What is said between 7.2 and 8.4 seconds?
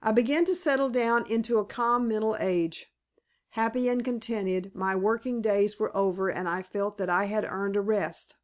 had earned a rest.